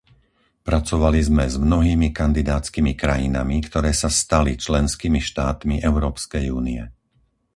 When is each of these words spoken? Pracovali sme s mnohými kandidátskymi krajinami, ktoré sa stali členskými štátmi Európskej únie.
Pracovali 0.69 1.19
sme 1.29 1.45
s 1.45 1.55
mnohými 1.67 2.09
kandidátskymi 2.19 2.91
krajinami, 3.03 3.57
ktoré 3.67 3.91
sa 4.01 4.09
stali 4.21 4.51
členskými 4.65 5.19
štátmi 5.29 5.75
Európskej 5.89 6.45
únie. 6.59 6.81